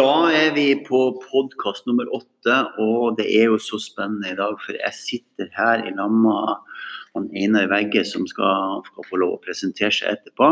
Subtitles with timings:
[0.00, 4.54] Da er vi på podkast nummer åtte, og det er jo så spennende i dag.
[4.62, 9.42] For jeg sitter her i lag med Einar Vegge, som skal, skal, få lov å
[9.44, 10.48] presentere seg etterpå.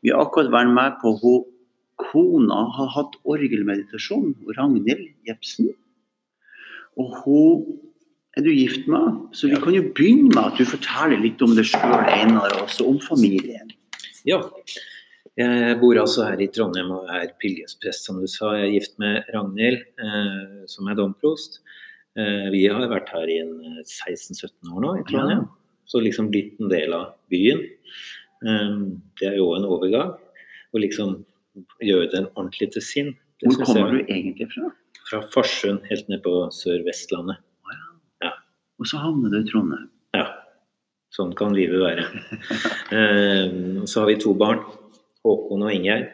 [0.00, 1.44] Vi har akkurat vært med på hun
[2.00, 5.68] kona har hatt orgelmeditasjon, Ragnhild Jepsen.
[6.96, 7.66] Og hun
[8.38, 11.52] er du gift med, så vi kan jo begynne med at du forteller litt om
[11.58, 13.74] deg sjøl, Einar, og også om familien.
[14.24, 14.46] Ja,
[15.38, 18.56] jeg bor altså her i Trondheim og er pilegrimsprest, som du sa.
[18.58, 21.60] Jeg er gift med Ragnhild, eh, som er domprost.
[22.18, 23.38] Eh, vi har vært her i
[23.84, 25.44] 16-17 eh, år nå i Trondheim,
[25.86, 27.62] så liksom blitt en del av byen.
[28.38, 30.10] Det er jo en overgang.
[30.74, 31.14] Å liksom
[31.82, 33.14] gjøre den ordentlig til sin.
[33.38, 34.72] Det Hvor kommer jeg, du egentlig fra?
[35.08, 37.38] Fra Farsund, helt ned på Sør-Vestlandet.
[37.70, 37.78] Ja.
[38.26, 38.34] ja.
[38.82, 39.86] Og så havner du i Trondheim?
[40.18, 40.26] Ja.
[41.14, 42.04] Sånn kan livet være.
[43.88, 44.60] Så har vi to barn.
[45.26, 46.10] Håkon og Ingjerd.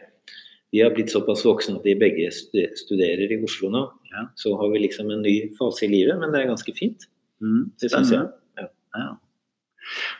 [0.73, 2.31] De har blitt såpass voksne at de begge
[2.75, 3.83] studerer i Oslo nå.
[4.11, 4.25] Ja.
[4.39, 7.07] Så har vi liksom en ny fase i livet, men det er ganske fint.
[7.43, 8.27] Mm, det syns jeg.
[8.59, 8.67] Ja.
[8.97, 9.11] Ja.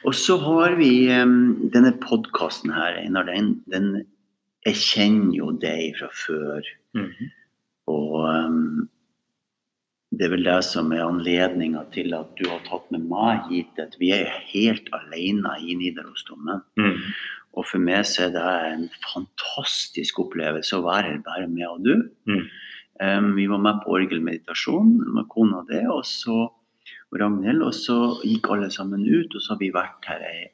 [0.05, 3.27] Og så har vi um, denne podkasten her, Einar.
[3.27, 4.05] Den, den,
[4.65, 6.65] Jeg kjenner jo deg fra før.
[6.97, 7.31] Mm -hmm.
[7.87, 8.89] Og um,
[10.09, 13.79] det er vel det som er anledninga til at du har tatt med meg hit.
[13.81, 16.61] At vi er helt alene i Nidarosdomen.
[16.79, 17.01] Mm.
[17.55, 21.93] Og for meg så er det en fantastisk opplevelse å være bare med og du.
[22.27, 22.45] Mm.
[23.03, 26.45] Um, vi var med på orgelmeditasjon med kona di og så
[27.11, 27.63] og Ragnhild.
[27.65, 30.49] Og så gikk alle sammen ut, og så har vi vært her ei,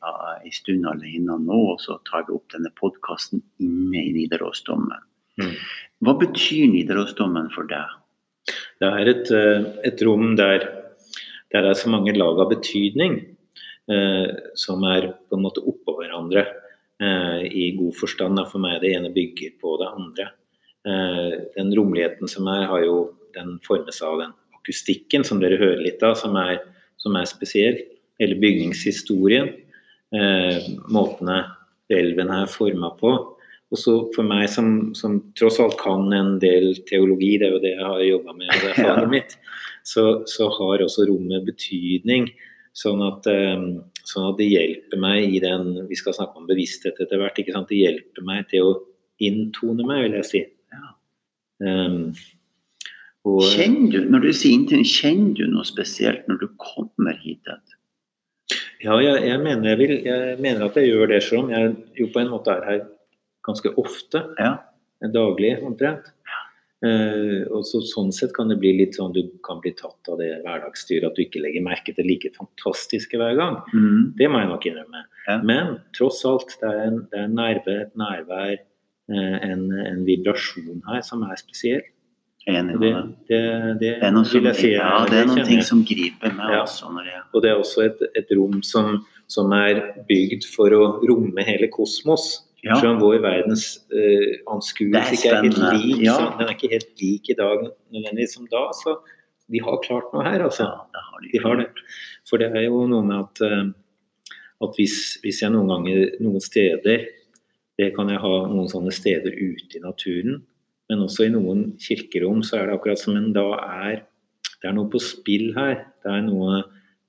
[0.46, 1.62] ei stund alene nå.
[1.74, 5.08] Og så tar vi opp denne podkasten inne i Nidarosdommen.
[5.42, 5.56] Mm.
[6.06, 7.98] Hva betyr Nidarosdommen for deg?
[8.82, 10.66] Det er et, eh, et rom der,
[11.54, 13.20] der, det er så mange lag av betydning
[13.92, 16.48] eh, som er på en måte oppå hverandre.
[17.02, 18.38] Eh, i god forstand.
[18.52, 20.28] For meg det ene bygger på det andre.
[20.86, 22.98] Eh, den romligheten som er, har jo
[23.34, 26.60] den formes av den akustikken som dere hører litt av, som er,
[27.02, 27.80] som er spesiell.
[28.22, 29.50] Hele bygningshistorien.
[30.14, 31.42] Eh, måtene
[31.92, 33.16] elven er forma på.
[33.72, 37.64] Og så for meg som, som, tross alt kan en del teologi, det er jo
[37.64, 39.38] det jeg har jobba med, og det er faget mitt,
[39.88, 42.28] så, så, har også rommet betydning.
[42.78, 43.26] Sånn at,
[44.10, 47.38] sånn at, det hjelper meg i den Vi skal snakke om bevissthet etter hvert.
[47.40, 47.70] ikke sant?
[47.72, 48.76] Det hjelper meg til å
[49.22, 50.44] inntone meg, vil jeg si.
[50.74, 50.94] Ja.
[51.62, 52.00] Um,
[53.30, 57.46] og, kjenner du, når du sier inntone, kjenner du noe spesielt når du kommer hit?
[58.82, 61.76] Ja, jeg, jeg, mener, jeg, vil, jeg, mener, at jeg gjør det, selv om jeg
[62.00, 62.84] jo på en måte er her
[63.46, 64.26] ganske ofte.
[64.42, 64.56] Ja.
[65.14, 66.12] Daglig, omtrent.
[66.82, 70.18] Uh, og så, Sånn sett kan det bli litt sånn du kan bli tatt av
[70.18, 73.60] det hverdagsstyret at du ikke legger merke til like fantastiske hver gang.
[73.70, 74.16] Mm.
[74.18, 75.04] Det må jeg nok innrømme.
[75.28, 75.38] Ja.
[75.46, 78.56] Men tross alt, det er en, det er en nerve, et nærvær,
[79.14, 81.86] uh, en, en, vibrasjon her som er spesiell.
[82.50, 82.94] Enig med det.
[83.30, 86.56] Det, det, det er noe som, si, ja, det er noen ting som griper meg
[86.56, 86.64] ja.
[86.64, 86.90] også.
[86.98, 87.26] Når jeg...
[87.30, 91.70] Og det er også et, et rom som, som er bygd for å romme hele
[91.70, 92.32] kosmos.
[92.62, 92.76] Ja.
[92.78, 96.18] Selv om vår verdens uh, anskuelse ikke er helt lik, ja.
[96.38, 98.68] den er ikke helt lik i dag nødvendigvis som da.
[98.78, 99.00] Så
[99.52, 100.68] de har klart noe her, altså.
[100.70, 101.32] Ja, har de.
[101.32, 101.42] de.
[101.42, 101.66] har det.
[102.30, 104.36] For det er jo noe med at, uh,
[104.68, 107.10] at hvis, hvis, jeg noen ganger noen steder
[107.80, 110.42] Det kan jeg ha noen sånne steder ute i naturen,
[110.92, 113.48] men også i noen kirkerom så er det akkurat som en da
[113.88, 114.04] er
[114.62, 115.88] Det er noe på spill her.
[116.04, 116.60] Det er noe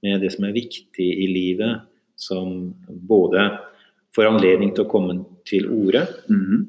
[0.03, 1.83] med det som er viktig i livet,
[2.17, 3.51] som både
[4.17, 5.19] får anledning til å komme
[5.49, 6.07] til orde.
[6.31, 6.65] Mm.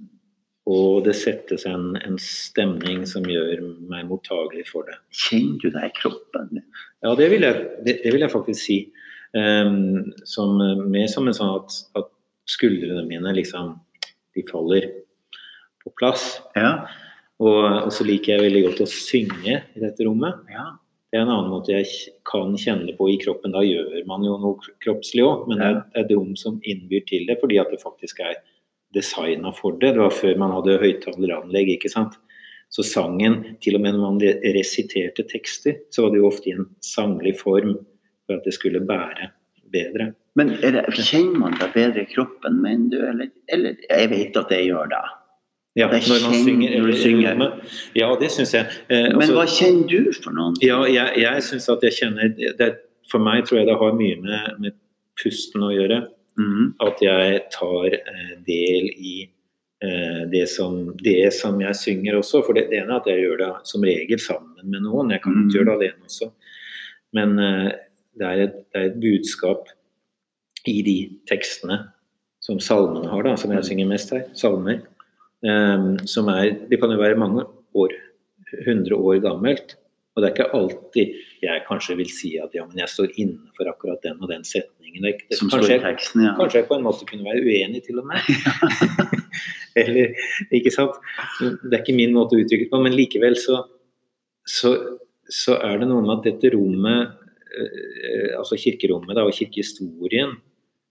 [0.71, 4.95] Og det settes en, en, stemning som gjør meg mottagelig for det.
[5.11, 6.61] Kjenner du deg i kroppen?
[7.03, 8.77] Ja, det vil jeg, det, det vil jeg faktisk si.
[9.33, 10.59] Um, som,
[10.93, 12.11] mer som en sånn at, at,
[12.43, 13.69] skuldrene mine liksom
[14.35, 14.89] De faller
[15.79, 16.41] på plass.
[16.59, 16.73] Ja.
[17.39, 20.41] Og, og, så liker jeg veldig godt å synge i dette rommet.
[20.51, 20.65] Ja.
[21.11, 23.53] Det er en annen måte jeg kan kjenne på i kroppen.
[23.53, 27.27] Da gjør man jo noe kroppslig òg, men det er et rom som innbyr til
[27.29, 28.39] det, fordi at det faktisk er
[28.93, 29.93] designa for det.
[29.95, 32.17] Det var før man hadde høyttaleranlegg, ikke sant.
[32.73, 34.21] Så sangen, til og med når man
[34.55, 37.75] resiterte tekster, så var det jo ofte i en sanglig form
[38.25, 39.29] for at det skulle bære
[39.73, 40.13] bedre.
[40.35, 44.55] Men det, kjenner man da bedre i kroppen, mener du, eller, eller Jeg vet at
[44.55, 45.03] jeg gjør det.
[45.75, 47.45] Ja, når man synger, når synger.
[47.97, 48.65] Ja, det syns jeg.
[48.89, 50.57] Eh, Men altså, hva kjenner du for noen?
[50.61, 52.73] Ja, jeg, jeg syns at jeg kjenner det,
[53.11, 54.75] For meg tror jeg det har mye med, med
[55.19, 56.03] pusten å gjøre.
[56.39, 56.73] Mm.
[56.81, 59.15] At jeg tar eh, del i
[59.83, 62.43] eh, det, som, det, som, jeg synger også.
[62.45, 65.13] For det, det, ene er at jeg gjør det som regel sammen med noen.
[65.13, 65.55] Jeg kan ikke mm.
[65.57, 66.31] gjøre det alene også.
[67.13, 67.69] Men eh,
[68.17, 69.69] det, er et, det, er et, budskap
[70.69, 70.97] i de
[71.29, 71.83] tekstene
[72.43, 74.25] som salmene har, da, som jeg synger mest her.
[74.37, 74.81] Salmer.
[75.43, 77.43] Um, som er Det kan jo være mange
[77.75, 77.91] år,
[78.63, 79.75] 100 år gammelt.
[80.13, 83.69] Og det er ikke alltid jeg kanskje vil si at ja, men jeg står innenfor
[83.71, 85.01] akkurat den og den setningen.
[85.01, 86.35] Det, det, kanskje, teksten, ja.
[86.37, 88.29] kanskje jeg på en måte kunne være uenig til og med.
[89.81, 90.13] Eller,
[90.53, 90.99] ikke sant.
[91.41, 93.63] Det er ikke min måte å uttrykke det på, men likevel så,
[94.45, 94.75] så,
[95.25, 97.17] så er det noe med at dette rommet,
[97.57, 100.37] eh, altså kirkerommet da, og kirkehistorien,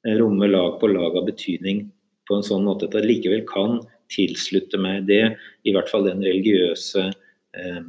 [0.02, 1.86] eh, rommer lag på lag av betydning
[2.26, 3.78] på en sånn måte at jeg likevel kan
[4.12, 5.24] tilslutte meg det,
[5.62, 7.14] i hvert fall den religiøse eh,
[7.62, 7.80] eh,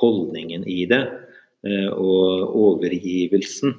[0.00, 1.02] holdningen i det,
[1.66, 3.76] eh, og overgivelsen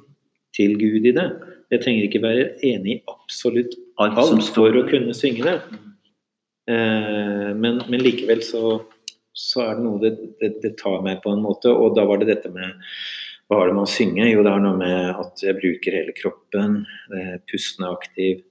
[0.56, 1.28] til Gud i det.
[1.72, 5.42] Jeg trenger ikke være enig i absolutt Alt som alt står for å kunne synge
[5.42, 5.56] det.
[6.70, 8.78] Eh, men, men likevel så,
[9.34, 11.72] så er det noe det, det, det tar meg på en måte.
[11.72, 12.78] Og da var det dette med
[13.48, 14.28] hva har det med å synge?
[14.28, 16.82] Jo, det har noe med at jeg bruker hele kroppen.
[17.10, 18.44] Eh, pusten er aktiv.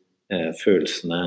[0.59, 1.21] Følelsene,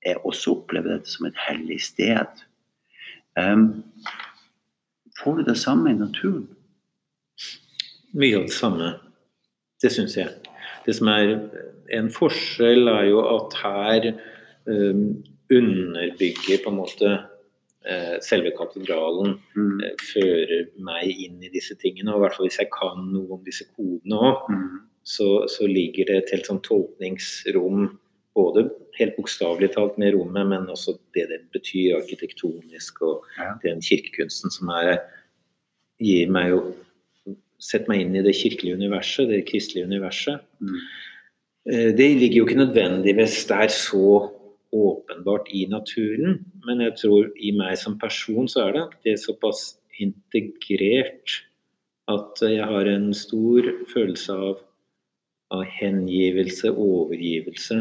[0.07, 2.45] jeg også opplever dette som et hellig sted.
[3.37, 3.85] Um,
[5.21, 6.47] får du det samme i naturen?
[8.17, 8.95] Mye av det samme.
[9.83, 10.33] Det syns jeg.
[10.87, 11.35] Det som er
[11.93, 14.13] en forskjell, er jo at her
[14.65, 15.09] um,
[15.53, 17.17] underbygger på en måte
[18.21, 19.81] selve katedralen Mm.
[19.85, 22.11] eh, fører meg inn i disse tingene.
[22.13, 24.81] Og i hvert fall hvis jeg kan noe om disse kodene òg, Mm.
[25.05, 27.99] så, så ligger det et helt sånn tolkningsrom,
[28.35, 33.55] både helt bokstavelig talt med rommet, men også det det betyr arkitektonisk, og Ja.
[33.63, 34.99] den kirkekunsten som er
[36.01, 36.75] gir meg jo
[37.59, 40.41] Setter meg inn i det kirkelige universet, det kristelige universet.
[40.61, 40.75] Mm.
[41.73, 44.31] Eh, Det ligger jo ikke nødvendigvis der så
[44.75, 49.23] åpenbart i naturen, men jeg tror i meg som person så er det det er
[49.23, 51.43] såpass integrert
[52.11, 54.61] at jeg har en stor følelse av,
[55.55, 57.81] av hengivelse, overgivelse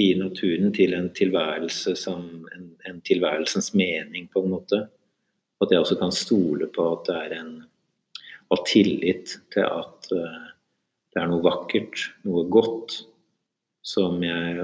[0.00, 4.82] i naturen til en tilværelse som en, en tilværelsens mening, på en måte.
[5.62, 7.54] At jeg også kan stole på at det er en
[8.50, 10.42] ha tillit til at eh,
[11.14, 13.00] det er noe vakkert, noe godt,
[13.86, 14.58] som jeg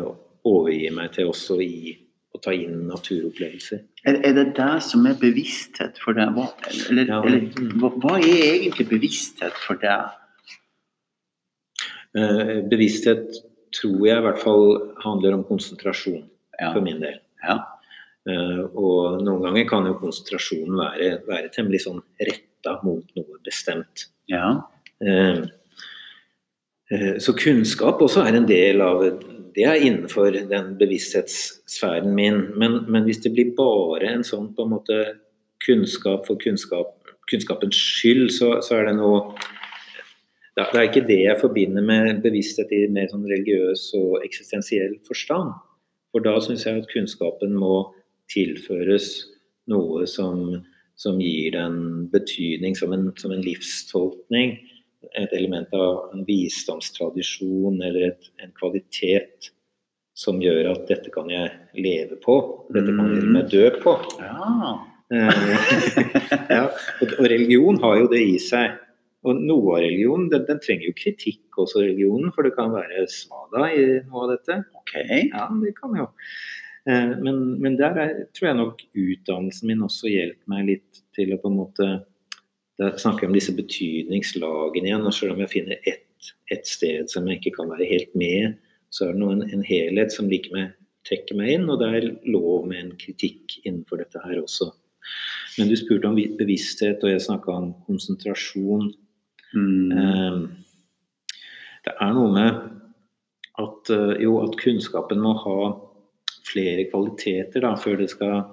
[0.48, 1.98] overgir meg til også i
[2.34, 3.82] å ta inn naturopplevelser.
[4.08, 6.32] Er, er det det som er bevissthet for deg?
[6.34, 6.48] Hva,
[6.90, 7.20] eller, Ja.
[7.22, 10.10] eller hva, hva er egentlig bevissthet for deg?
[12.16, 13.38] Eh, bevissthet
[13.72, 14.66] tror jeg i hvert fall
[15.04, 16.24] handler om konsentrasjon
[16.60, 16.72] Ja.
[16.74, 17.18] for min del.
[17.42, 17.58] Ja.
[18.28, 24.08] Eh, og noen ganger kan jo konsentrasjonen være, være temmelig sånn retta mot noe bestemt.
[24.28, 24.60] ja.
[25.00, 25.42] Eh,
[27.18, 29.00] Så kunnskap også er en del av
[29.54, 32.40] Det er innenfor den bevissthetssfæren min.
[32.58, 35.00] Men, men hvis det blir bare en sånn på en måte
[35.64, 36.94] kunnskap for kunnskap,
[37.30, 39.34] kunnskapens skyld, så, så er det noe
[40.52, 45.54] det er ikke det jeg forbinder med bevissthet i mer sånn religiøs og eksistensiell forstand.
[46.12, 47.86] For da syns jeg at kunnskapen må
[48.32, 49.06] tilføres
[49.72, 50.60] noe som,
[50.98, 51.78] som gir den
[52.12, 54.58] betydning som en, som en livstolkning.
[55.20, 59.50] Et element av en visdomstradisjon eller et, en kvalitet
[60.16, 62.36] som gjør at dette kan jeg leve på.
[62.72, 63.96] Dette kan jeg meg dø på.
[64.20, 64.72] ja.
[65.12, 65.28] Eh,
[66.56, 68.78] ja, og, og religion har jo det i seg.
[69.28, 73.04] Og noe av religionen den, den trenger jo kritikk også, religionen, for det kan være
[73.12, 74.56] svada i noe av dette.
[74.80, 74.94] Ok.
[74.96, 75.12] Ok.
[75.28, 76.08] Ja, det kan jo.
[76.88, 81.36] Eh, Men, men der er, tror jeg nok utdannelsen min også hjelper meg litt til
[81.36, 81.90] å på en måte
[82.80, 85.06] Da snakker jeg om disse betydningslagene igjen.
[85.06, 88.56] og Selv om jeg finner ett, et sted som jeg ikke kan være helt med,
[88.92, 90.70] så er det noe, en, en helhet som likevel
[91.08, 91.68] trekker meg inn.
[91.70, 94.70] Og det er lov med en kritikk innenfor dette her også.
[95.58, 98.92] Men du spurte om bevissthet, og jeg snakka om konsentrasjon.
[99.52, 99.92] Mm.
[99.92, 100.42] Eh,
[101.82, 102.58] Det er noe med
[103.58, 105.56] at, eh, jo, at kunnskapen må ha
[106.46, 108.44] flere kvaliteter da, før, det skal,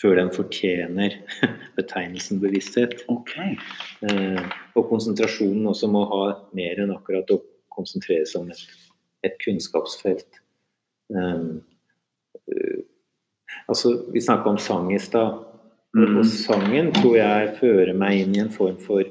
[0.00, 1.16] før den fortjener
[1.78, 3.02] betegnelsen bevissthet.
[3.12, 3.56] Okay.
[4.08, 4.42] Eh,
[4.76, 6.22] og konsentrasjonen også må ha
[6.56, 7.40] mer enn akkurat å
[7.74, 8.62] konsentrere seg om et,
[9.28, 10.40] et kunnskapsfelt.
[11.12, 11.44] Eh,
[12.48, 12.80] eh,
[13.68, 15.38] altså, vi snakka om sang i stad.
[15.40, 15.46] Og,
[15.90, 16.18] Mm.
[16.20, 19.02] og sangen tror jeg fører meg inn i en form for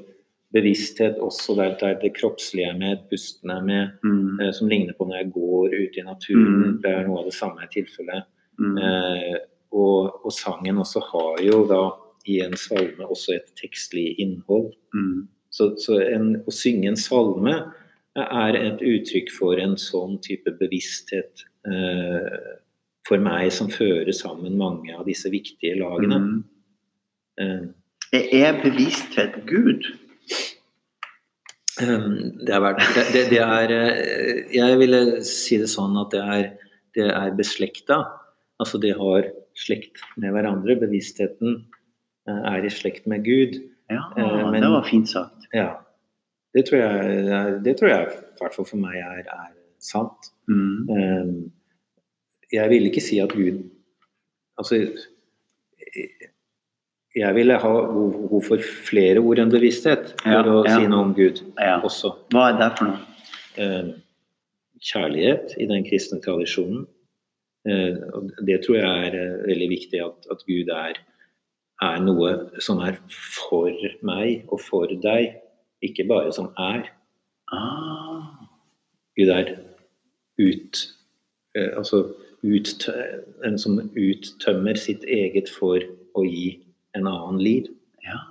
[0.56, 4.40] bevissthet også der, der det kroppslige er med, pusten er med, Mm.
[4.40, 6.56] eh, som ligner på når jeg går ute i naturen.
[6.56, 6.80] Mm.
[6.80, 8.24] Det er noe av det samme i tilfellet.
[8.58, 8.78] Mm.
[8.80, 9.36] Eh,
[10.30, 11.82] og, sangen også har jo da
[12.30, 14.72] i en salme også et tekstlig innhold.
[14.94, 15.28] Mm.
[15.50, 17.56] Så, så en, å synge en salme
[18.20, 22.38] er et uttrykk for en sånn type bevissthet eh,
[23.08, 26.20] for meg som fører sammen mange av disse viktige lagene.
[26.20, 26.40] Mm.
[27.40, 29.86] Eh, Er bevissthet Gud?
[31.80, 32.08] eh,
[32.46, 36.48] det, er, det, det, det er eh, Jeg ville si det sånn at det er,
[36.98, 38.02] det er beslekta.
[38.60, 40.76] Altså det har slekt med hverandre.
[40.80, 41.64] Bevisstheten
[42.28, 43.60] eh, er i slekt med Gud.
[43.90, 45.46] Ja, Eh, men- det var fint sagt.
[45.54, 45.78] Ja.
[46.54, 50.30] Det tror jeg, det tror jeg i hvert fall for meg er, er sant.
[50.48, 50.88] Mm.
[50.90, 51.50] Eh,
[52.52, 53.60] Jeg vil ikke si at Gud
[54.58, 54.74] Altså
[57.16, 60.76] Jeg ville ha behov for flere ord enn bevissthet for Ja, å ja.
[60.78, 61.80] si noe om Gud Ja.
[61.80, 62.12] også.
[62.30, 62.98] Hva er det for noe?
[63.58, 63.94] Eh,
[64.80, 66.86] Kjærlighet i den kristne tradisjonen.
[67.68, 67.96] Eh,
[68.46, 71.00] Det tror jeg er eh, veldig viktig, at, at Gud er,
[71.82, 73.74] er noe som er for
[74.06, 75.36] meg og for deg,
[75.84, 76.88] ikke bare som er.
[77.52, 78.48] Ah.
[79.16, 79.54] Gud er
[80.40, 80.82] ut,
[81.56, 82.06] eh, altså
[82.42, 82.88] ut,
[83.44, 85.84] en som uttømmer sitt eget for
[86.16, 86.56] å gi
[86.96, 87.68] en annen liv.
[88.06, 88.22] Ja.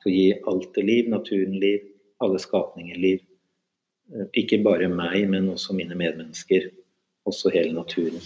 [0.00, 1.84] For å gi alt det liv, naturen liv,
[2.24, 3.20] alle skapninger liv.
[4.32, 6.70] Ikke bare meg, men også mine medmennesker.
[7.28, 8.22] Også hele naturen.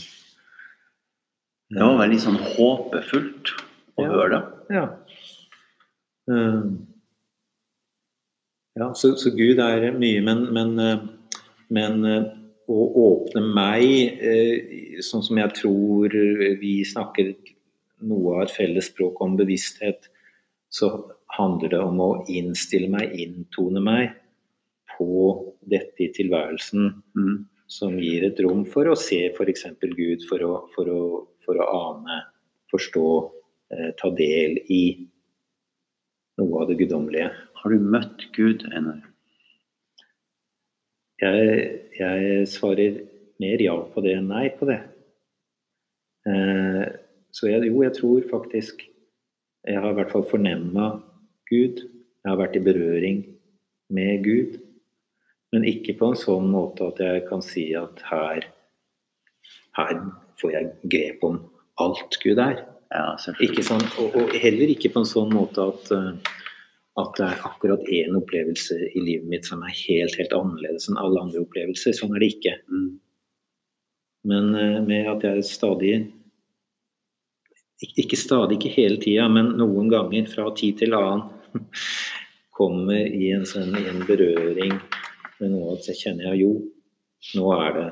[1.73, 3.52] Det var veldig sånn håpefullt
[3.97, 4.11] å Ja.
[4.12, 4.76] høre det.
[4.76, 4.85] Ja.
[6.33, 6.62] Eh,
[8.79, 11.02] ja så, så Gud er mye, men, men, eh,
[11.73, 12.29] men eh,
[12.73, 14.21] å åpne meg,
[15.05, 16.14] sånn som jeg tror
[16.61, 17.33] vi snakker
[18.07, 20.07] noe av et felles språk om bevissthet,
[20.73, 20.88] så
[21.37, 24.14] handler det om å innstille meg, inntone meg
[24.95, 25.09] på
[25.69, 27.45] dette i tilværelsen Mm.
[27.73, 29.64] som gir et rom for å se f.eks.
[29.81, 32.19] Gud, for å, for, å, for å ane,
[32.73, 33.09] forstå,
[33.73, 34.83] eh, ta del i
[36.41, 37.31] noe av det guddommelige.
[37.61, 39.03] Har du møtt Gud, Einar?
[41.23, 41.67] Jeg,
[41.99, 43.03] jeg svarer
[43.43, 44.81] mer ja på det enn nei på det.
[46.27, 46.87] Eh,
[47.33, 48.85] så jeg, jo, jeg tror faktisk
[49.63, 50.89] Jeg har i hvert fall fornemma
[51.47, 51.85] Gud.
[51.87, 53.21] Jeg har vært i berøring
[53.95, 54.57] med Gud.
[55.55, 58.49] Men ikke på en sånn måte at jeg kan si at her,
[59.79, 60.01] her
[60.43, 61.41] får jeg grep om
[61.83, 62.63] alt Gud er.
[62.93, 63.17] Ja.
[63.41, 66.33] Ikke sånn, og, og heller ikke på en sånn måte at, eh,
[67.01, 71.01] at det er akkurat én opplevelse i livet mitt som er helt helt annerledes enn
[71.01, 71.97] alle andre opplevelser.
[71.97, 72.57] Sånn er det ikke.
[72.69, 72.91] Mm.
[74.29, 75.95] Men eh, med at jeg stadig
[77.99, 81.25] Ikke stadig, ikke hele tida, men noen ganger fra tid til annen
[82.59, 84.77] kommer i en sånn i en berøring
[85.41, 86.53] med noe at jeg kjenner ja, jo,
[87.35, 87.89] nå er det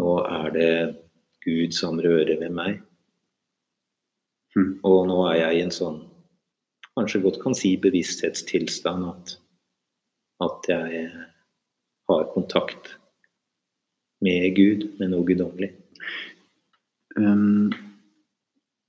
[0.00, 0.70] nå er det
[1.46, 2.82] Gud som rører ved meg.
[4.56, 4.78] Mm.
[4.88, 6.02] Og nå er jeg i en sånn
[6.96, 9.34] kanskje godt kan si bevissthetstilstand at,
[10.44, 11.10] at jeg
[12.08, 12.94] har kontakt
[14.24, 15.74] med Gud, med noe guddommelig.
[17.16, 17.68] Um,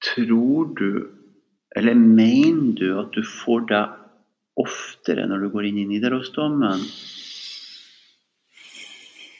[0.04, 0.90] tror du,
[1.76, 3.84] eller mener du at du får det
[4.58, 6.86] oftere når du går inn i Nidarosdomen?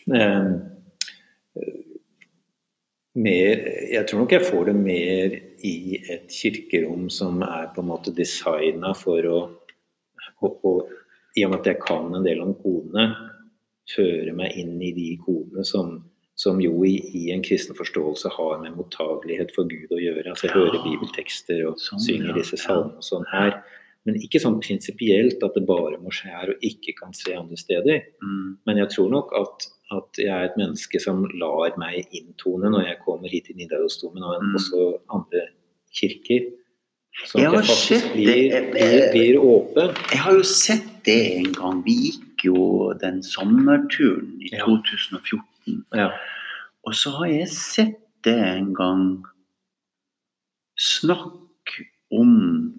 [0.08, 0.52] Eh,
[3.18, 5.76] mer, jeg tror nok jeg får det mer i
[6.14, 9.40] et kirkerom som er på en måte designa for å,
[10.42, 10.74] å, å
[11.38, 13.08] I og med at jeg kan en del om kodene,
[13.88, 15.94] føre meg inn i de kodene som,
[16.36, 20.28] som jo i, i en kristen forståelse har med mottagelighet for Gud å gjøre.
[20.34, 20.60] Altså jeg Ja.
[20.66, 22.38] hører bibeltekster og Sånn, synger ja.
[22.42, 23.62] disse salmene og sånn her.
[24.08, 27.58] Men ikke sånn prinsipielt at det bare må skje her og ikke kan skje andre
[27.60, 28.06] steder.
[28.24, 28.52] Mm.
[28.68, 32.88] Men jeg tror nok at, at jeg er et menneske som lar meg inntone når
[32.88, 34.56] jeg kommer hit til Nidarosdomen og Mm.
[34.56, 35.46] også andre
[35.96, 36.50] kirker.
[37.26, 38.72] som Jeg at har jeg faktisk blir, det.
[38.72, 39.96] blir, blir åpen.
[40.12, 41.80] Jeg har jo sett det en gang.
[41.86, 44.66] Vi gikk jo den sommerturen i Ja.
[44.66, 45.86] 2014.
[45.96, 46.10] Ja.
[46.86, 49.26] Og så har jeg sett det en gang
[50.78, 52.74] Snakk om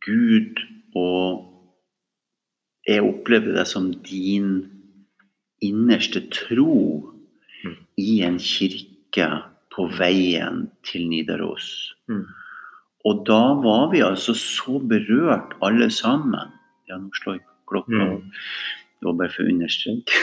[0.00, 0.58] Gud
[0.96, 1.52] og
[2.86, 4.75] Jeg opplevde det som din
[5.64, 7.12] innerste tro
[7.64, 7.76] Mm.
[7.96, 9.26] i en kirke
[9.74, 11.94] på veien til Nidaros.
[12.08, 12.24] Mm.
[13.06, 16.52] Og da var vi altså så berørt alle sammen.
[16.88, 18.06] Ja, nå slår jeg klokka.
[18.06, 18.32] Mm.
[18.96, 20.22] Det var bare for å understreke.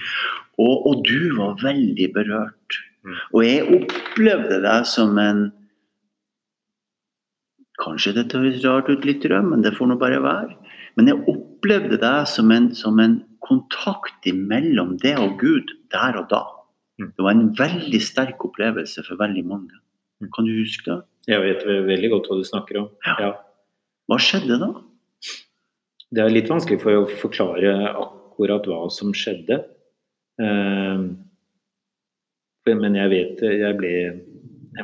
[0.64, 2.80] og, og du var veldig berørt.
[3.04, 3.16] Mm.
[3.32, 5.48] Og jeg opplevde deg som en
[7.80, 10.52] Kanskje dette høres rart ut litt rød, men det får nå bare være.
[11.00, 16.28] Men jeg opplevde deg som en, som en kontakt mellom det og Gud der og
[16.32, 16.42] da.
[17.00, 17.12] Mm.
[17.16, 19.76] Det var en veldig sterk opplevelse for veldig mange.
[20.20, 20.30] Mm.
[20.36, 21.00] Kan du huske det?
[21.30, 22.88] Jeg vet veldig godt hva du snakker om.
[23.06, 23.16] Ja.
[23.20, 23.32] Ja.
[24.10, 24.70] Hva skjedde da?
[26.10, 29.60] Det er litt vanskelig for å forklare akkurat hva som skjedde.
[30.40, 31.04] Eh,
[32.70, 33.90] Men jeg vet jeg ble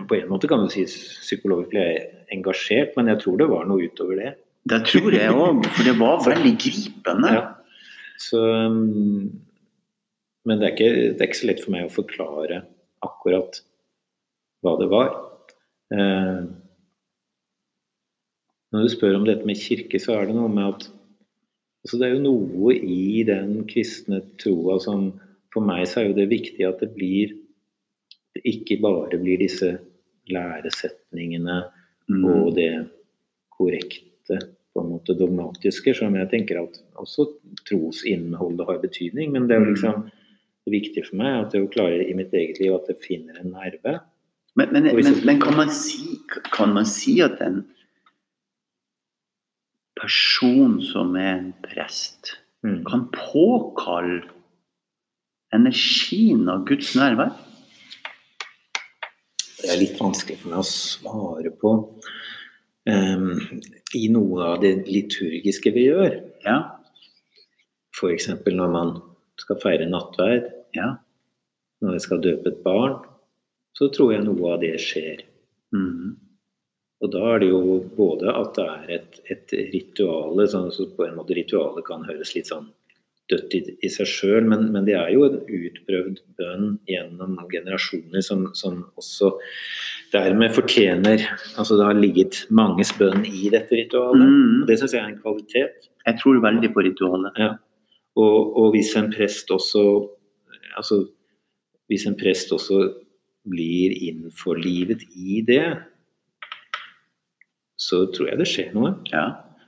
[0.08, 3.68] På en måte kan du si psykologisk ble jeg engasjert, men jeg tror det var
[3.68, 4.32] noe utover det.
[4.66, 7.30] Det tror jeg òg, for det var veldig gripende.
[7.36, 7.44] Ja.
[8.20, 9.30] Så, um,
[10.46, 12.62] men det er, ikke, det er ikke så lett for meg å forklare
[13.04, 13.60] akkurat
[14.64, 15.10] hva det var.
[15.94, 16.44] Eh,
[18.74, 20.86] når du spør om dette med kirke, så er det noe med at
[21.86, 25.04] altså Det er jo noe i den kristne troa som
[25.54, 27.36] For meg så er jo det viktig at det blir
[28.34, 29.70] det ikke bare blir disse
[30.34, 31.60] læresetningene
[32.08, 32.24] Mm.
[32.24, 32.86] og det
[33.50, 34.38] korrekte,
[34.76, 37.30] på en måte dogmatiske, som jeg tenker at også
[37.66, 39.32] trosinnholdet har betydning.
[39.34, 40.04] Men det er jo liksom
[40.66, 43.54] det viktige for meg at jeg klarer i mitt eget liv at det finner en
[43.56, 43.98] nerve.
[44.56, 46.20] Men, men, men, men kan, man si,
[46.52, 47.64] kan man si at en
[49.96, 52.36] person som er en prest,
[52.66, 52.84] Mm.
[52.84, 54.22] kan påkalle
[55.54, 57.34] energien av Guds nærvær?
[59.60, 61.72] Det er litt vanskelig for meg å svare på
[62.90, 63.28] em,
[63.94, 66.20] i noe av det liturgiske vi gjør.
[66.46, 66.58] Ja.
[67.96, 68.30] F.eks.
[68.46, 68.94] når man
[69.40, 70.94] skal feire nattverd, ja.
[71.80, 72.98] når man skal døpe et barn,
[73.76, 75.24] så tror jeg noe av det skjer.
[75.76, 76.16] Mm.
[77.04, 81.04] Og da er det jo både at det er et, et rituale, sånn så på
[81.04, 82.70] en måte ritualet kan høres litt sånn
[83.30, 88.24] dødt i, i seg sjøl, men, men det er jo en utprøvd bønn gjennom generasjoner
[88.24, 89.32] som, som også
[90.12, 91.24] dermed fortjener
[91.58, 94.22] Altså det har ligget manges bønn i dette ritualet.
[94.22, 94.62] Mm.
[94.62, 95.90] Og det syns jeg er en kvalitet.
[96.06, 97.40] Jeg tror veldig på ritualet.
[97.42, 97.52] Ja.
[98.16, 99.82] Og, og hvis en prest også
[100.76, 101.06] Altså
[101.88, 102.80] hvis en prest også
[103.46, 105.64] blir innforlivet i det,
[107.78, 108.96] så tror jeg det skjer noe.
[109.12, 109.26] Ja.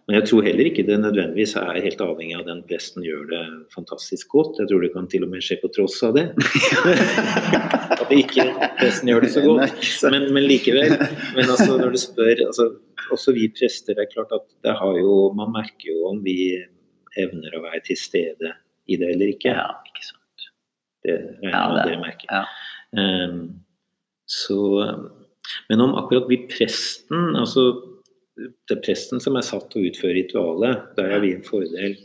[0.09, 3.43] Men jeg tror heller ikke det nødvendigvis er helt avhengig av den presten gjør det
[3.75, 4.57] fantastisk godt.
[4.57, 6.31] Jeg tror det kan til og med skje på tross av det.
[8.09, 8.47] at ikke
[8.79, 9.91] presten gjør det så godt.
[10.15, 10.95] Men, men likevel.
[11.37, 12.71] Men altså, når du spør altså,
[13.13, 16.57] Også vi prester, det er klart at det har jo Man merker jo om vi
[17.19, 18.55] evner å være til stede
[18.89, 19.53] i det eller ikke.
[19.53, 20.49] Ja, ikke sant.
[21.05, 22.33] Det regner jeg med dere merker.
[22.33, 22.45] ja.
[22.97, 23.61] Um,
[24.29, 24.57] så
[25.69, 27.69] Men om akkurat vi presten altså
[28.39, 30.85] det er presten som er satt til å utføre ritualet.
[30.99, 31.97] Der har vi en fordel.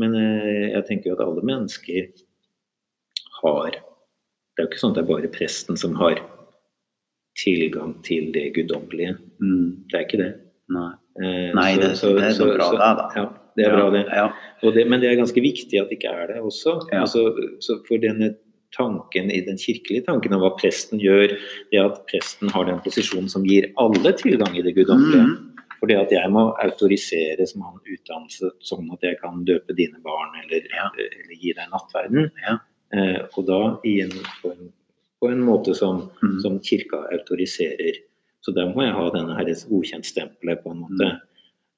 [0.00, 2.08] Men eh, jeg tenker jo at alle mennesker
[3.42, 6.20] har Det er jo ikke sånn at det er bare presten som har
[7.42, 9.16] tilgang til det guddommelige.
[9.42, 9.86] Mm.
[9.90, 10.28] Det er ikke det.
[10.74, 10.90] Nei.
[11.18, 13.08] Eh, Nei, så- det, så- det er så- bra, det, da.
[13.16, 13.24] Ja,
[13.56, 14.04] det er bra, det.
[14.14, 14.32] Ja.
[14.62, 16.88] Det, men det er ganske viktig at det ikke er det også.
[16.92, 17.00] Ja.
[17.02, 18.36] Altså, så for denne
[18.76, 21.34] tanken i den kirkelige tanken om hva presten gjør,
[21.70, 25.22] det at presten har den posisjonen som gir alle tilgang i det guddommelige.
[25.22, 25.53] Mm.
[25.84, 30.32] Fordi at jeg må autorisere som han utdannelse sånn at jeg kan døpe dine barn
[30.40, 30.86] eller, Ja.
[30.96, 32.30] eller gi deg nattverden.
[32.46, 32.54] Ja.
[32.94, 34.72] Eh, og da i en, på, en,
[35.20, 36.40] på en måte som, Mm.
[36.40, 38.00] som kirka autoriserer.
[38.40, 41.10] Så der må jeg ha denne herres godkjentstempelet på en måte.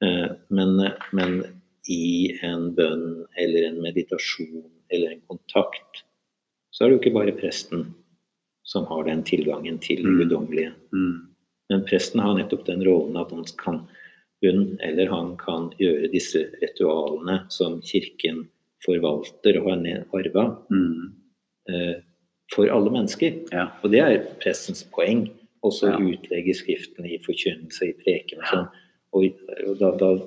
[0.03, 1.43] Eh, men, men
[1.89, 6.05] i en bønn eller en meditasjon eller en kontakt,
[6.71, 7.95] så er det jo ikke bare presten
[8.67, 10.19] som har den tilgangen til det Mm.
[10.23, 10.73] guddommelige.
[10.93, 11.29] Mm.
[11.71, 13.81] Men presten har nettopp den rollen at han kan,
[14.45, 18.45] hun eller han kan gjøre disse ritualene som kirken
[18.85, 21.13] forvalter og har arva, Mm.
[21.69, 21.95] eh,
[22.53, 23.41] for alle mennesker.
[23.53, 23.73] Ja.
[23.83, 25.31] Og det er prestens poeng.
[25.65, 25.97] Også Ja.
[25.99, 28.69] utlegge Skriften i forkynnelse, i preken og sånn.
[29.13, 30.27] Og, da, da,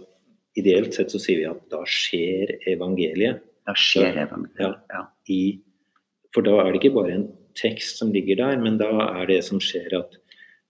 [0.58, 3.39] ideelt sett så sier vi at da skjer evangeliet.
[3.65, 4.60] Da skjer evangeliet.
[4.60, 4.75] Ja.
[4.91, 5.06] Ja.
[5.30, 5.60] i
[6.34, 8.89] For da er det ikke bare en tekst som ligger der, men da
[9.21, 10.17] er det som skjer at,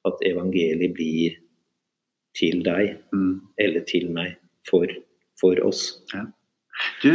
[0.08, 1.38] at evangeliet blir
[2.38, 3.42] til deg, Mm.
[3.58, 4.36] eller til meg,
[4.70, 4.86] for,
[5.40, 6.02] for oss.
[7.02, 7.10] Du,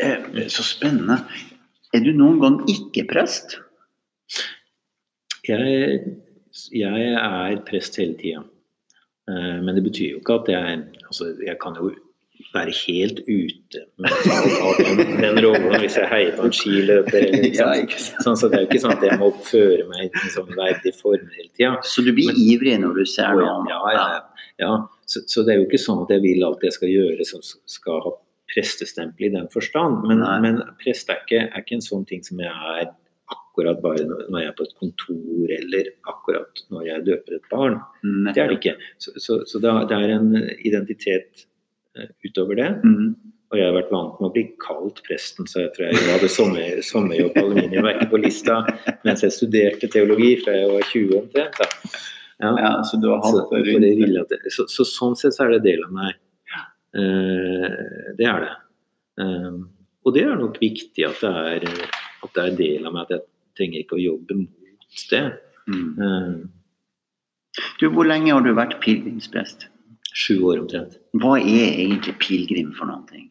[0.00, 1.18] eh, så spennende.
[1.92, 3.58] Er du noen gang ikke prest?
[5.48, 6.00] Jeg,
[6.72, 8.44] jeg er prest hele tida.
[9.28, 11.90] Eh, Men det betyr jo ikke at jeg Altså, jeg kan jo
[12.54, 14.10] være helt ute med
[14.78, 17.26] den, den rollen hvis jeg heier på en skiløper.
[17.30, 17.94] Eller.
[18.24, 20.50] Sånn, så det er jo ikke sånn at jeg må oppføre meg i en sånn
[20.54, 21.72] verdig form hele tida.
[21.86, 24.04] Så du blir Men- ivrig når du ser Ja, ja, ja,
[24.62, 24.72] ja.
[25.06, 27.42] Så, så det er jo ikke sånn at jeg vil alt jeg skal gjøre som
[27.44, 28.12] skal ha
[28.54, 30.04] prestestempel i den forstand.
[30.08, 32.92] Men, men prest er ikke, er ikke en sånn ting som jeg er
[33.34, 37.78] akkurat bare når jeg er på et kontor, eller akkurat når jeg døper et barn.
[38.34, 38.76] Det er det ikke.
[39.02, 40.30] Så, så, så det er- en
[40.66, 41.46] identitet
[42.26, 42.70] utover det.
[42.84, 43.14] Mm.
[43.52, 46.30] Og jeg har vært vant med å bli kalt presten, så jeg tror jeg hadde
[46.32, 48.56] sommer, sommerjobb på aluminiumverket på Lista
[49.06, 51.60] mens jeg studerte teologi fra jeg var 20 omtrent.
[52.42, 52.50] Ja.
[52.58, 55.54] Ja, så du har hatt det det rundt det, så, så sånn sett så er
[55.54, 56.18] det del av meg.
[56.94, 57.76] Eh,
[58.18, 58.50] det er det.
[59.22, 59.54] Eh,
[60.04, 61.86] og det er nok viktig at det er,
[62.26, 63.24] at det er del av meg at jeg
[63.58, 65.24] trenger ikke å jobbe mot det.
[65.70, 65.86] Mm.
[66.08, 66.34] Eh,
[67.78, 69.68] Du, hvor lenge har du vært pilegrimsprest?
[70.14, 70.98] Sju år omtrent.
[71.18, 73.30] Hva er egentlig pilegrim for ting?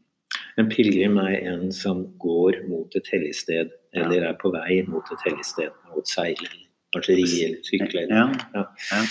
[0.59, 5.07] En pilegrim er en som går mot et hellig sted, eller er på vei mot
[5.15, 5.71] et hellig sted.
[5.93, 8.03] Mot seil, eller kanskje ri eller sykle.
[8.11, 8.25] Ja.
[8.53, 9.01] Ja.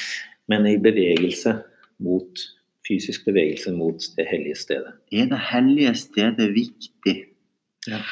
[0.52, 1.56] Men i bevegelse
[2.02, 2.44] mot
[2.87, 4.94] fysisk bevegelse mot det hellige stedet.
[5.14, 7.16] Er det hellige stedet viktig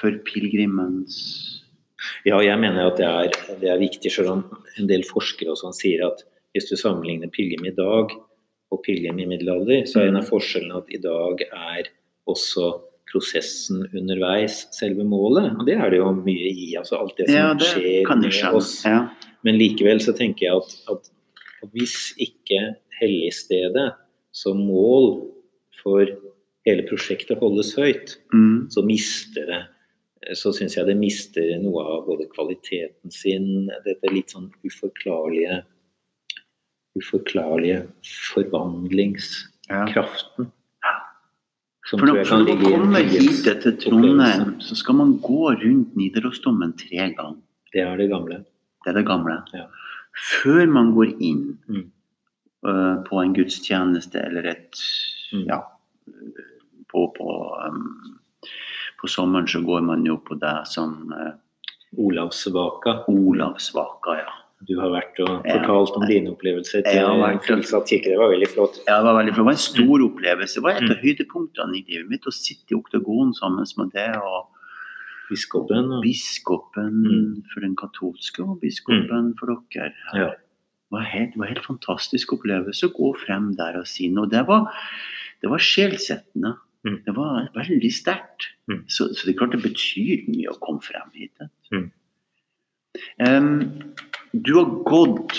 [0.01, 1.17] for pilegrimens
[2.25, 4.45] Ja, jeg mener at det er, det er viktig, selv om
[4.81, 6.23] en del forskere også sier at
[6.55, 8.15] hvis du sammenligner pilegrim i dag
[8.71, 11.91] og pilegrim i middelalder, så er en av forskjellene at i dag er
[12.31, 12.69] også
[13.11, 15.51] prosessen underveis selve målet.
[15.59, 16.69] Og det er det jo mye i.
[16.79, 18.75] altså Alt det som Ja, det skjer med oss.
[18.87, 19.01] Ja.
[19.43, 21.11] Men likevel så tenker jeg at, at,
[21.65, 23.89] at hvis ikke helligstedet
[24.37, 25.27] som mål
[25.83, 26.07] for
[26.69, 28.69] hele prosjektet holdes høyt, Mm.
[28.71, 29.63] så mister det
[30.37, 35.63] så syns jeg det mister noe av både kvaliteten sin, dette litt sånn uforklarlige
[36.99, 37.87] uforklarlige
[38.35, 40.51] forvandlingskraften.
[40.85, 40.95] Ja.
[41.87, 46.97] Som For når, man kommer hit til Trondheim, så skal man gå rundt Nidarosdomen tre
[47.17, 47.37] ganger.
[47.73, 48.37] Det er det gamle.
[48.85, 49.37] Det er det gamle.
[49.55, 49.65] Ja.
[50.43, 51.91] Før man går inn Mm.
[52.67, 54.77] uh, på en gudstjeneste eller et
[55.33, 55.45] Mm.
[55.47, 55.61] Ja.
[56.91, 58.19] På, på, um,
[59.01, 61.33] på sommeren så går man jo på det som uh,
[61.97, 62.95] Olavsvaka.
[63.09, 64.33] Olavsvaka, ja.
[64.69, 67.07] Du har vært og fortalt om dine opplevelser til
[67.47, 68.11] fullsatt kirke.
[68.13, 68.81] Det var veldig flott.
[68.87, 69.41] Ja, det var, veldig, flott.
[69.41, 70.07] det var en stor Mm.
[70.11, 70.55] opplevelse.
[70.55, 74.17] Det var et av høydepunktene i livet mitt å sitte i oktagon sammen med det
[74.21, 74.47] og
[75.31, 75.93] Biskopen.
[75.95, 77.43] Og, biskopen Mm.
[77.55, 79.95] for den katolske og biskopen for dere.
[80.13, 80.29] Ja.
[80.91, 84.27] Det var helt, det var helt fantastisk opplevelse å gå frem der og si noe.
[84.29, 84.67] Det var,
[85.41, 86.57] det var sjelsettende.
[86.85, 87.05] Mm.
[87.07, 88.49] Det var veldig sterkt.
[88.69, 88.85] Mm.
[88.89, 91.31] Så, så det er klart det betyr mye å komme frem hit.
[91.73, 91.91] Mm.
[93.21, 93.95] Em,
[94.33, 95.37] du har gått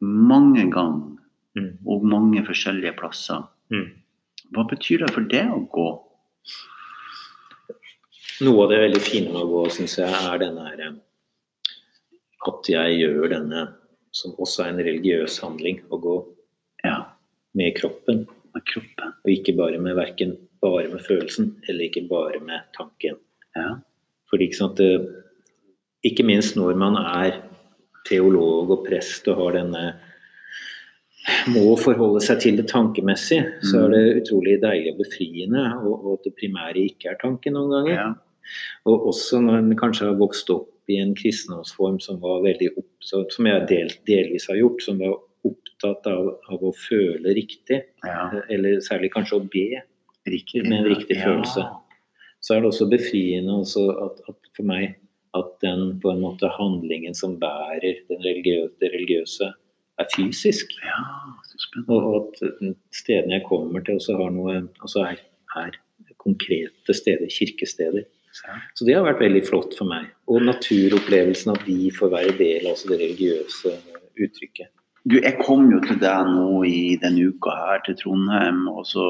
[0.00, 1.10] mange ganger
[1.54, 1.76] Mm.
[1.86, 3.44] og mange forskjellige plasser.
[3.70, 3.92] Mm.
[4.56, 5.84] Hva betyr det for deg å gå?
[8.42, 10.96] Noe av det veldig fine med å gå, syns jeg, er denne her eh,
[12.50, 13.62] At jeg gjør denne,
[14.10, 16.16] som også er en religiøs handling, å gå
[16.82, 16.96] Ja,
[17.54, 18.26] med kroppen.
[18.54, 19.14] med kroppen.
[19.24, 23.16] Og ikke bare med verken bare med følelsen, eller ikke bare med tanken.
[23.54, 23.76] Ja.
[24.30, 25.06] Fordi ikke sant, det,
[26.02, 27.38] ikke minst når man er
[28.08, 29.84] teolog og prest og har denne
[31.54, 36.18] må forholde seg til det tankemessig, så er det utrolig deilig og befriende, og, og
[36.18, 37.96] at det primære ikke er tanken noen ganger.
[37.96, 38.12] ja.
[38.84, 42.90] Og også når en kanskje har vokst opp i en kristendomsform som var veldig opp,
[43.08, 45.14] som jeg del, delvis har gjort, som var
[45.48, 48.26] opptatt av, av å føle riktig, ja.
[48.52, 49.66] eller særlig kanskje å be,
[50.24, 50.62] Riktig.
[50.64, 51.26] med en riktig ja.
[51.28, 51.64] følelse.
[52.40, 54.94] så er det også befriende også at, at for meg
[55.34, 59.50] at den på en måte handlingen som bærer den religiøse, det religiøse,
[59.98, 60.74] er fysisk.
[60.82, 61.00] Ja.
[61.86, 65.22] Og, at stedene jeg kommer til, også har noe altså er,
[65.60, 65.78] er
[66.22, 68.06] konkrete steder, kirkesteder.
[68.44, 68.56] Ja.
[68.74, 70.08] Så det har vært veldig flott for meg.
[70.26, 73.74] Og naturopplevelsen, at de får være del av også det religiøse
[74.24, 74.72] uttrykket.
[75.04, 79.04] Du, jeg kom jo til deg nå i denne uka her til Trondheim, og så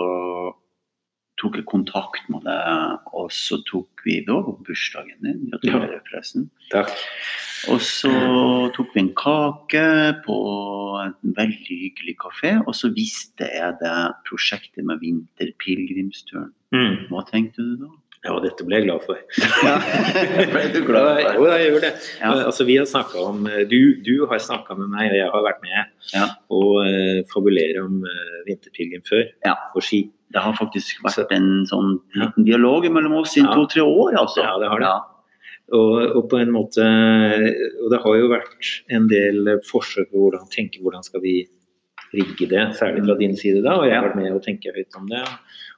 [1.45, 6.03] tok jeg kontakt med deg, og så tok vi Det var på bursdagen din, gratulerer
[6.09, 6.49] forresten.
[6.73, 6.93] Takk.
[7.73, 8.13] Og så
[8.77, 9.85] tok vi en kake
[10.27, 10.37] på
[11.01, 13.97] en veldig hyggelig kafé, og så visste jeg det
[14.29, 16.51] prosjektet med vinterpilegrimsturen.
[16.75, 16.97] Mm.
[17.13, 17.93] Hva tenkte du da?
[18.25, 19.19] Ja, dette ble jeg glad for.
[19.67, 19.75] Ja,
[20.55, 21.35] ble du glad for?
[21.37, 21.91] Jo, jeg gjør det.
[22.23, 22.31] Ja.
[22.49, 26.15] Altså, vi har om, du, du har snakka med meg, og jeg har vært med
[26.15, 26.27] Ja.
[26.49, 29.59] og uh, fabulere om uh, vinterpilegrim før, Ja.
[29.75, 30.01] på ski.
[30.33, 33.53] Det har faktisk vært en sånn liten dialog mellom oss i Ja.
[33.55, 34.43] to-tre år, altså.
[34.43, 34.87] Ja, det har det.
[34.87, 35.01] Ja.
[35.73, 40.49] Og, og på en måte Og det har jo vært en del forsøk på hvordan
[40.53, 41.47] tenke hvordan skal vi
[42.15, 44.95] rigge det, særlig fra din side da, og jeg har vært med å tenke høyt
[45.01, 45.23] om det.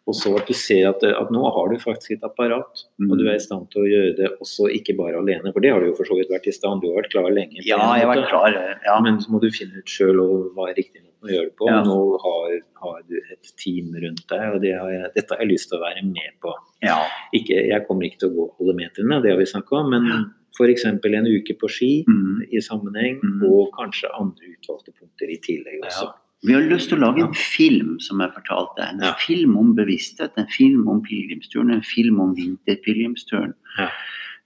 [0.06, 3.10] Og så at du ser at, at nå har du faktisk et apparat, Mm.
[3.10, 5.50] og du er i stand til å gjøre det også ikke bare alene.
[5.52, 7.30] For det har du jo for så vidt vært i stand, du har vært klar
[7.32, 7.64] lenge.
[7.64, 8.52] ja, jeg har vært klar.
[8.84, 9.00] Ja.
[9.00, 10.20] Men så må du finne ut sjøl
[10.54, 11.68] hva er riktig å gjøre det på.
[11.70, 11.82] Ja.
[11.84, 15.52] Nå har, har du et team rundt deg, og det har jeg, dette har jeg
[15.52, 16.54] lyst til å være med på.
[16.82, 16.98] ja.
[17.34, 20.10] Ikke, jeg kommer ikke til å gå alle meterne, det har vi snakka om, men
[20.56, 20.84] f.eks.
[20.88, 22.42] en uke på ski Mm.
[22.52, 23.42] i sammenheng, Mm.
[23.50, 26.12] og kanskje andre utvalgte punkter i tillegg også.
[26.44, 28.78] Vi har lyst til å lage en film, som jeg fortalte.
[28.88, 29.14] En Ja.
[29.14, 33.54] film om bevissthet, en film om pilegrimsturen, en film om vinterpilegrimsturen.
[33.78, 33.88] Ja.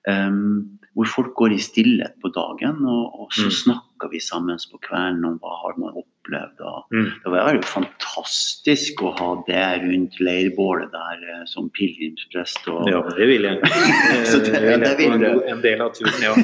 [0.08, 3.50] Um, hvor folk går i stillhet på dagen, og, og så Mm.
[3.50, 6.62] snakker vi sammen på kvelden om hva har man opplevd.
[6.94, 7.08] Mm.
[7.24, 12.66] det var jo fantastisk å ha det rundt leirbålet der eh, som pilegrimsprest.
[12.72, 13.60] Og, Ja, det vil jeg.
[14.30, 16.34] Så det- Eh, vil det jeg vil på en, del av turen, ja.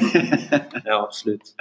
[0.85, 1.53] ja absolutt.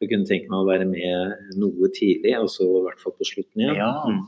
[0.00, 3.24] Jeg kunne tenke meg å være med noe tidlig, og så i hvert fall på
[3.28, 3.76] slutten igjen.
[3.78, 3.92] Ja.
[4.08, 4.24] Mm.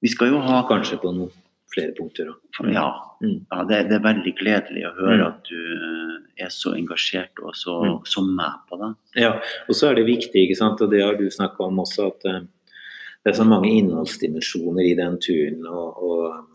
[0.00, 1.30] Vi skal jo ha Kanskje på noen
[1.74, 2.32] flere punkter.
[2.72, 2.88] Ja,
[3.20, 3.44] Mm.
[3.52, 5.26] ja det, det er veldig gledelig å høre Mm.
[5.26, 7.98] at du eh, er så engasjert og så, Mm.
[8.06, 8.94] så med på det.
[9.22, 9.32] Ja,
[9.68, 12.24] og så er det viktig, ikke sant, og det har du snakka om også, at
[12.24, 12.40] eh,
[13.24, 15.66] det er så mange innholdsdimensjoner i den turen.
[15.66, 16.46] Og, og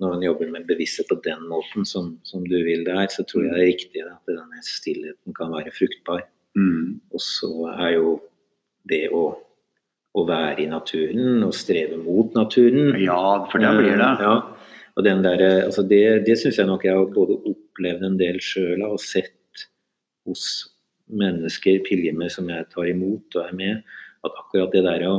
[0.00, 3.44] når en jobber med bevissthet på den måten som, som du vil der, så tror
[3.44, 6.22] jeg det er riktig at denne stillheten kan være fruktbar.
[6.56, 7.00] Mm.
[7.12, 8.20] Og så er jo
[8.88, 9.36] det å,
[10.16, 14.00] å være i naturen og streve mot naturen Ja, for det blir det.
[14.00, 14.34] Eh, Ja,
[14.94, 18.18] og den der, eh, altså det det syns jeg nok jeg har både opplevd en
[18.20, 19.66] del sjøl og sett
[20.24, 20.44] hos
[21.10, 25.16] mennesker, pilegrimer som jeg tar imot og er med, at akkurat det der å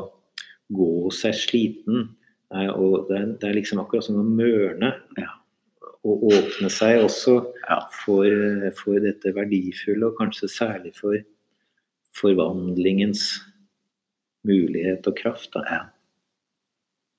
[0.73, 2.07] gå seg sliten
[2.55, 4.95] er, og det, er, det er liksom akkurat som å mørne.
[5.19, 5.35] Ja.
[6.05, 7.35] Og åpne seg også
[7.67, 7.79] Ja.
[8.05, 8.25] for,
[8.77, 11.17] for dette verdifulle, og kanskje særlig for
[12.15, 13.41] forvandlingens
[14.45, 15.51] mulighet og kraft.
[15.53, 15.63] Da.
[15.69, 15.81] Ja.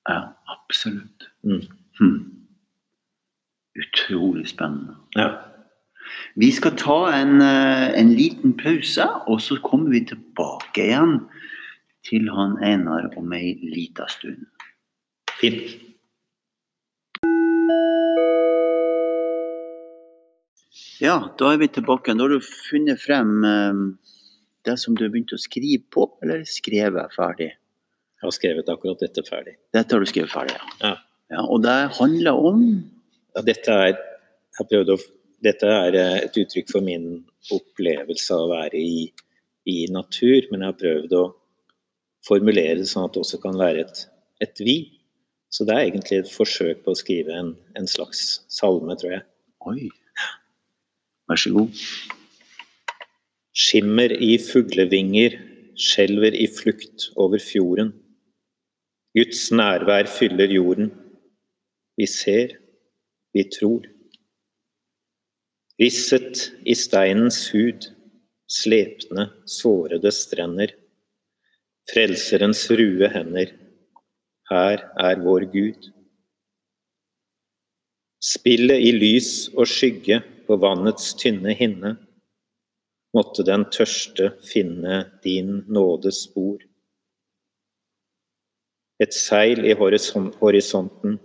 [0.09, 0.21] ja,
[0.55, 1.29] absolutt.
[1.43, 1.63] Mm.
[1.99, 2.36] Hmm.
[3.77, 4.97] Utrolig spennende.
[5.15, 5.31] Ja.
[6.35, 11.19] Vi skal ta en, eh, en liten pause, og så kommer vi tilbake igjen
[12.05, 14.47] til han Einar om ei lita stund.
[15.41, 15.77] Fint.
[21.01, 22.15] Ja, da er vi tilbake.
[22.17, 23.85] Da har du funnet frem eh,
[24.65, 27.53] det som du har begynt å skrive på, eller skrevet ferdig?
[28.17, 29.59] Jeg har skrevet akkurat dette ferdig.
[29.77, 30.69] Dette har du skrevet ferdig, ja.
[30.81, 30.95] Ja.
[31.37, 32.63] ja og det handler om
[33.37, 34.97] Ja, dette er jeg har prøvd å,
[35.45, 37.19] dette er eh, et uttrykk for min
[37.53, 39.03] opplevelse av å være i,
[39.69, 41.25] i natur, men jeg har prøvd å
[42.25, 44.01] formulere det sånn at det også kan være et,
[44.41, 44.79] et vi.
[45.53, 49.27] Så det er egentlig et forsøk på å skrive en, en slags salme, tror jeg.
[49.69, 49.91] Oi.
[51.29, 51.85] Vær så god.
[53.57, 55.37] Skimmer i fuglevinger,
[55.77, 57.93] skjelver i flukt over fjorden.
[59.17, 60.95] Guds nærvær fyller jorden.
[62.01, 62.63] Vi ser,
[63.37, 63.85] vi tror.
[65.83, 67.91] Risset i steinens hud,
[68.49, 70.73] slepne, sårede strender.
[71.93, 73.53] Frelserens rue hender.
[74.49, 75.91] Her er vår Gud.
[78.25, 81.93] Spillet i lys og skygge på vannets tynne hinne.
[83.15, 86.65] Måtte den tørste finne din nådes spor.
[88.97, 91.21] Et seil i horisont horisonten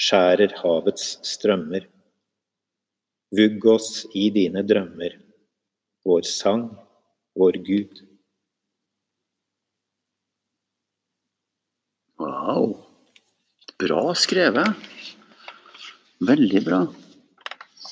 [0.00, 1.86] skjærer havets strømmer.
[3.36, 5.18] Vugg oss i dine drømmer,
[6.06, 6.64] vår sang,
[7.38, 8.00] vår Gud.
[12.20, 12.74] Wow.
[13.80, 14.74] Bra skrevet.
[16.20, 16.80] Veldig bra.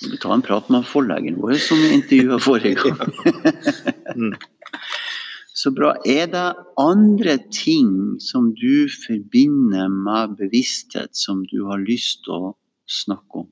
[0.02, 4.34] Vi tar en prat med forleggeren vår som intervjua forrige gang.
[5.58, 5.94] Så bra.
[6.06, 6.46] Er det
[6.78, 12.50] andre ting som du forbinder med bevissthet, som du har lyst til å
[12.86, 13.48] snakke om?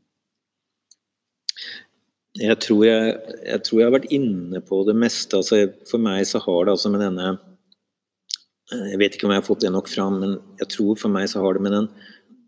[2.37, 3.15] Jeg tror jeg,
[3.49, 5.41] jeg tror jeg har vært inne på det meste.
[5.41, 7.37] Altså, for meg så har det altså med denne
[8.67, 11.29] Jeg vet ikke om jeg har fått det nok fram, men jeg tror for meg
[11.31, 11.89] så har det med den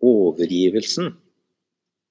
[0.04, 1.12] overgivelsen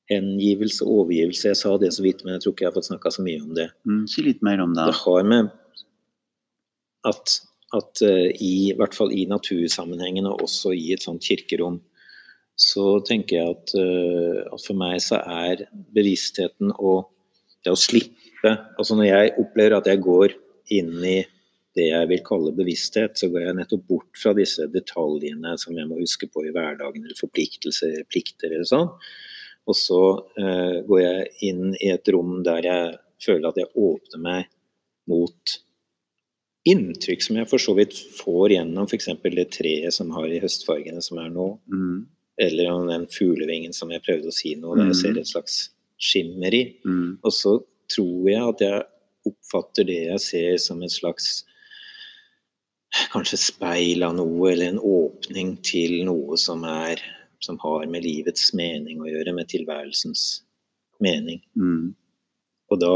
[0.08, 1.50] Hengivelse, overgivelse.
[1.50, 3.42] Jeg sa det så vidt, men jeg tror ikke jeg har fått snakka så mye
[3.44, 3.66] om det.
[3.84, 4.86] Mm, si litt mer om det.
[4.88, 5.50] Det har med
[7.10, 7.38] at,
[7.78, 11.82] at eh, i, i hvert fall i natursammenhengen og også i et sånt kirkerom,
[12.58, 17.12] så tenker jeg at, uh, at, for meg så er bevisstheten og
[17.62, 20.34] det å slippe Altså når jeg opplever at jeg går
[20.74, 21.20] inn i
[21.78, 25.90] det jeg vil kalle bevissthet, så går jeg nettopp bort fra disse detaljene som jeg
[25.90, 28.90] må huske på i hverdagen, eller forpliktelser, plikter eller sånn.
[29.70, 30.02] Og så
[30.40, 34.50] uh, går jeg inn i et rom der jeg føler at jeg åpner meg
[35.10, 35.58] mot
[36.72, 39.10] inntrykk som jeg for så vidt får gjennom f.eks.
[39.24, 41.50] det treet som har i høstfargene som er nå.
[41.72, 42.06] Mm.
[42.48, 45.22] Eller om den fuglevingen som jeg prøvde å si nå, der jeg ser mm.
[45.24, 45.58] et slags
[45.98, 46.64] skimmer i.
[46.86, 47.18] Mm.
[47.26, 47.58] Og så
[47.94, 48.86] tror jeg at jeg
[49.28, 51.42] oppfatter det jeg ser som et slags
[53.12, 57.02] kanskje speil av noe, eller en åpning til noe som er
[57.44, 60.24] som har med livets mening å gjøre, med tilværelsens
[61.04, 61.42] mening.
[61.54, 61.94] Mm.
[62.72, 62.94] Og da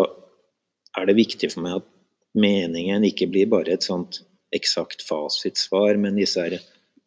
[0.98, 1.90] er det viktig for meg at
[2.38, 4.22] meningen ikke blir bare et sånt
[4.56, 6.60] eksakt fasitsvar, men disse her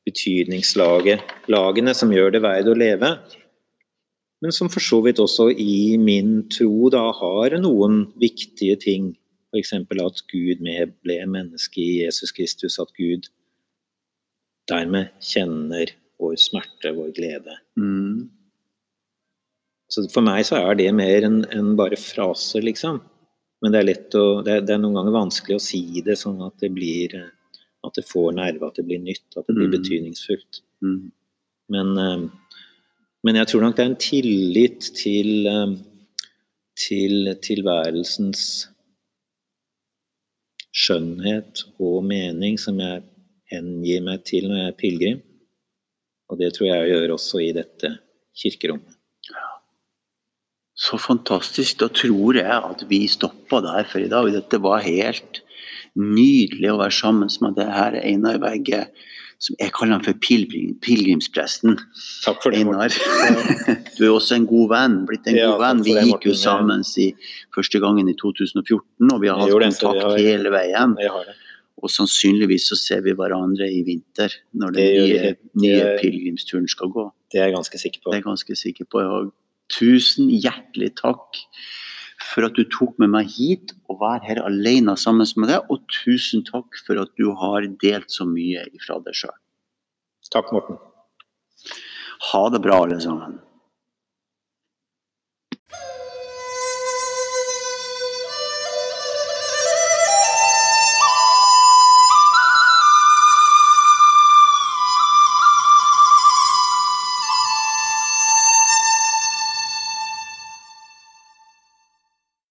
[0.05, 3.11] betydningslagene som gjør det verd å leve.
[4.45, 9.17] Men som for så vidt også i min tro da har noen viktige ting.
[9.55, 9.73] F.eks.
[9.73, 13.31] at Gud ble menneske i Jesus Kristus, at Gud
[14.69, 17.57] dermed kjenner vår smerte, vår glede.
[17.79, 18.29] Mm.
[19.89, 23.01] Så for meg så er det mer enn en bare fraser, liksom.
[23.65, 26.43] Men det er, å, det, er, det er, noen ganger vanskelig å si det sånn
[26.45, 27.15] at det blir
[27.85, 29.75] at det får nerve, at det blir nytt, at det blir mm.
[29.79, 30.61] betydningsfullt.
[30.85, 31.01] Mm.
[31.73, 32.61] Men, eh,
[33.25, 35.75] men, jeg tror nok det er en tillit til, eh,
[36.77, 38.45] til tilværelsens
[40.75, 43.05] skjønnhet og mening som jeg
[43.53, 45.23] hengir meg til når jeg er pilegrim.
[46.33, 47.95] Og det tror jeg jeg gjør også i dette
[48.35, 48.94] kirkerommet.
[50.75, 51.79] Så fantastisk.
[51.83, 54.31] Da tror jeg at vi stoppa der for i dag.
[54.35, 55.43] Dette var helt
[55.95, 58.89] nydelig å være sammen med det her Einar Vegge.
[59.43, 61.77] Som jeg kaller han for pilgrim, pilegrimspresten.
[62.25, 62.95] Takk for det, Einar.
[63.99, 64.99] Du er også en god venn.
[65.07, 65.83] Blitt en ja, god venn.
[65.87, 67.11] Vi gikk jo sammen i,
[67.55, 70.97] første gangen i 2014, og vi har hatt kontakt har, hele veien.
[71.85, 77.07] Og sannsynligvis så ser vi hverandre i vinter, når den nye, nye pilegrimsturen skal gå.
[77.31, 78.11] Det er jeg ganske sikker på.
[78.11, 79.03] Det er jeg ganske sikker på.
[79.05, 79.33] Jeg
[79.75, 81.41] Tusen hjertelig takk
[82.25, 85.67] for at du tok med meg hit og var her alene sammen med deg.
[85.71, 89.37] Og tusen takk for at du har delt så mye ifra deg sjøl.
[90.35, 90.79] Takk, Morten.
[92.33, 93.39] Ha det bra, alle sammen.